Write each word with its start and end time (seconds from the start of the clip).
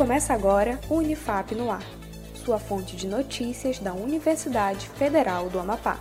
Começa 0.00 0.32
agora 0.32 0.80
o 0.88 0.94
Unifap 0.94 1.54
no 1.54 1.70
Ar, 1.70 1.82
sua 2.42 2.58
fonte 2.58 2.96
de 2.96 3.06
notícias 3.06 3.78
da 3.78 3.92
Universidade 3.92 4.88
Federal 4.96 5.50
do 5.50 5.58
Amapá. 5.58 6.00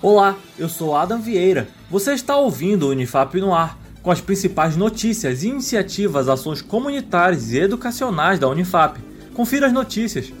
Olá, 0.00 0.36
eu 0.56 0.68
sou 0.68 0.94
Adam 0.94 1.20
Vieira. 1.20 1.66
Você 1.90 2.12
está 2.12 2.36
ouvindo 2.36 2.84
o 2.86 2.90
Unifap 2.90 3.40
no 3.40 3.52
Ar, 3.52 3.76
com 4.04 4.12
as 4.12 4.20
principais 4.20 4.76
notícias, 4.76 5.42
iniciativas, 5.42 6.28
ações 6.28 6.62
comunitárias 6.62 7.50
e 7.50 7.58
educacionais 7.58 8.38
da 8.38 8.48
Unifap. 8.48 9.00
Confira 9.34 9.66
as 9.66 9.72
notícias. 9.72 10.32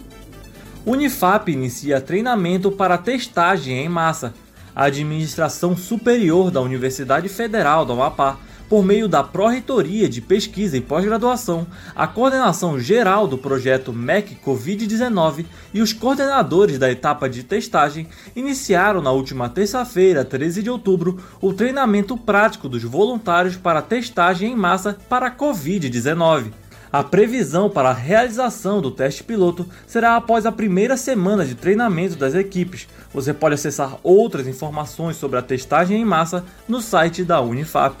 Unifap 0.86 1.50
inicia 1.50 2.00
treinamento 2.00 2.70
para 2.70 2.96
testagem 2.96 3.84
em 3.84 3.88
massa. 3.88 4.32
A 4.74 4.84
Administração 4.84 5.76
Superior 5.76 6.50
da 6.50 6.60
Universidade 6.60 7.28
Federal 7.28 7.84
do 7.84 7.92
Amapá 7.92 8.38
por 8.68 8.84
meio 8.84 9.06
da 9.06 9.22
Pró-Reitoria 9.22 10.08
de 10.08 10.20
Pesquisa 10.20 10.76
e 10.76 10.80
Pós-Graduação, 10.80 11.66
a 11.94 12.06
coordenação 12.06 12.78
geral 12.80 13.26
do 13.26 13.38
projeto 13.38 13.92
MEC 13.92 14.38
Covid-19 14.44 15.44
e 15.72 15.80
os 15.80 15.92
coordenadores 15.92 16.78
da 16.78 16.90
etapa 16.90 17.28
de 17.28 17.42
testagem 17.42 18.08
iniciaram 18.34 19.00
na 19.02 19.10
última 19.10 19.48
terça-feira, 19.48 20.24
13 20.24 20.62
de 20.62 20.70
outubro, 20.70 21.22
o 21.40 21.52
treinamento 21.52 22.16
prático 22.16 22.68
dos 22.68 22.82
voluntários 22.82 23.56
para 23.56 23.82
testagem 23.82 24.52
em 24.52 24.56
massa 24.56 24.96
para 25.08 25.26
a 25.26 25.36
Covid-19. 25.36 26.63
A 26.94 27.02
previsão 27.02 27.68
para 27.68 27.90
a 27.90 27.92
realização 27.92 28.80
do 28.80 28.88
teste 28.88 29.24
piloto 29.24 29.68
será 29.84 30.14
após 30.14 30.46
a 30.46 30.52
primeira 30.52 30.96
semana 30.96 31.44
de 31.44 31.56
treinamento 31.56 32.14
das 32.14 32.36
equipes. 32.36 32.86
Você 33.12 33.34
pode 33.34 33.56
acessar 33.56 33.98
outras 34.00 34.46
informações 34.46 35.16
sobre 35.16 35.36
a 35.36 35.42
testagem 35.42 36.00
em 36.00 36.04
massa 36.04 36.44
no 36.68 36.80
site 36.80 37.24
da 37.24 37.40
Unifap. 37.40 37.96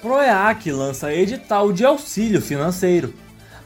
PROEAC 0.00 0.70
lança 0.70 1.12
edital 1.12 1.72
de 1.72 1.84
auxílio 1.84 2.40
financeiro. 2.40 3.12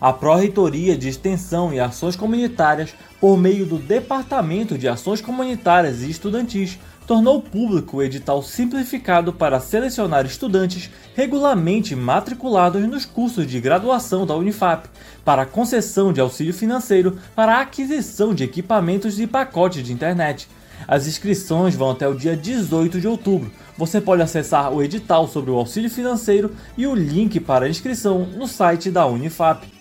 A 0.00 0.12
Pró-Reitoria 0.12 0.96
de 0.96 1.08
Extensão 1.08 1.72
e 1.72 1.80
Ações 1.80 2.14
Comunitárias, 2.14 2.94
por 3.20 3.36
meio 3.36 3.66
do 3.66 3.78
Departamento 3.78 4.78
de 4.78 4.86
Ações 4.86 5.20
Comunitárias 5.20 6.02
e 6.02 6.10
Estudantis, 6.10 6.78
tornou 7.08 7.40
público 7.40 7.96
o 7.96 8.02
edital 8.02 8.42
simplificado 8.42 9.32
para 9.32 9.58
selecionar 9.58 10.26
estudantes 10.26 10.90
regularmente 11.16 11.96
matriculados 11.96 12.82
nos 12.82 13.06
cursos 13.06 13.46
de 13.46 13.58
graduação 13.58 14.26
da 14.26 14.36
Unifap 14.36 14.88
para 15.24 15.46
concessão 15.46 16.12
de 16.12 16.20
auxílio 16.20 16.52
financeiro 16.52 17.18
para 17.34 17.60
aquisição 17.60 18.34
de 18.34 18.44
equipamentos 18.44 19.18
e 19.18 19.26
pacotes 19.26 19.82
de 19.82 19.92
internet. 19.92 20.46
As 20.86 21.06
inscrições 21.06 21.74
vão 21.74 21.90
até 21.90 22.06
o 22.06 22.14
dia 22.14 22.36
18 22.36 23.00
de 23.00 23.08
outubro. 23.08 23.50
Você 23.76 24.00
pode 24.00 24.22
acessar 24.22 24.72
o 24.72 24.82
edital 24.82 25.26
sobre 25.26 25.50
o 25.50 25.56
auxílio 25.56 25.90
financeiro 25.90 26.54
e 26.76 26.86
o 26.86 26.94
link 26.94 27.40
para 27.40 27.64
a 27.64 27.68
inscrição 27.68 28.26
no 28.36 28.46
site 28.46 28.90
da 28.90 29.06
Unifap. 29.06 29.77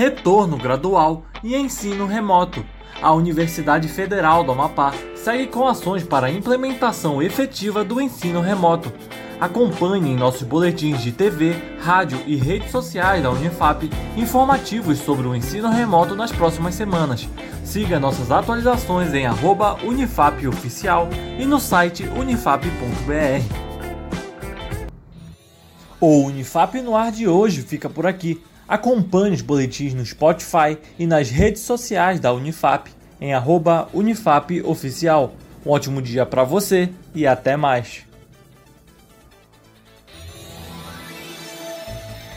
Retorno 0.00 0.56
gradual 0.56 1.24
e 1.44 1.54
ensino 1.54 2.06
remoto. 2.06 2.64
A 3.02 3.12
Universidade 3.12 3.86
Federal 3.86 4.42
do 4.42 4.50
Amapá 4.50 4.94
segue 5.14 5.48
com 5.48 5.68
ações 5.68 6.04
para 6.04 6.28
a 6.28 6.30
implementação 6.30 7.22
efetiva 7.22 7.84
do 7.84 8.00
ensino 8.00 8.40
remoto. 8.40 8.90
Acompanhe 9.38 10.12
em 10.12 10.16
nossos 10.16 10.42
boletins 10.42 11.02
de 11.02 11.12
TV, 11.12 11.54
rádio 11.82 12.18
e 12.26 12.34
redes 12.34 12.70
sociais 12.70 13.22
da 13.22 13.30
Unifap 13.30 13.90
informativos 14.16 15.00
sobre 15.00 15.28
o 15.28 15.36
ensino 15.36 15.68
remoto 15.68 16.16
nas 16.16 16.32
próximas 16.32 16.74
semanas. 16.74 17.28
Siga 17.62 18.00
nossas 18.00 18.30
atualizações 18.30 19.12
em 19.12 19.26
@unifapoficial 19.86 21.10
e 21.38 21.44
no 21.44 21.60
site 21.60 22.04
unifap.br. 22.16 23.44
O 26.00 26.24
Unifap 26.24 26.80
no 26.80 26.96
ar 26.96 27.12
de 27.12 27.28
hoje 27.28 27.60
fica 27.60 27.90
por 27.90 28.06
aqui. 28.06 28.42
Acompanhe 28.70 29.34
os 29.34 29.42
boletins 29.42 29.92
no 29.94 30.06
Spotify 30.06 30.78
e 30.96 31.04
nas 31.04 31.28
redes 31.28 31.62
sociais 31.62 32.20
da 32.20 32.32
Unifap 32.32 32.88
em 33.20 33.32
@unifapoficial. 33.92 35.34
Um 35.66 35.70
ótimo 35.70 36.00
dia 36.00 36.24
para 36.24 36.44
você 36.44 36.88
e 37.12 37.26
até 37.26 37.56
mais. 37.56 38.06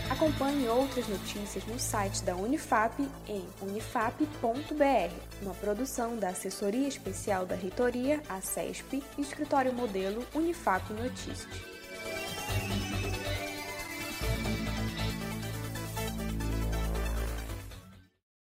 Acompanhe 0.10 0.68
outras 0.68 1.08
notícias 1.08 1.64
no 1.68 1.78
site 1.78 2.24
da 2.24 2.36
Unifap 2.36 3.08
em 3.28 3.44
unifap.br, 3.62 5.14
uma 5.40 5.54
produção 5.54 6.18
da 6.18 6.30
Assessoria 6.30 6.88
Especial 6.88 7.46
da 7.46 7.54
Reitoria, 7.54 8.24
a 8.28 8.42
CESP, 8.42 9.04
Escritório 9.20 9.72
Modelo 9.72 10.26
Unifap 10.34 10.92
Notícias. 10.94 11.48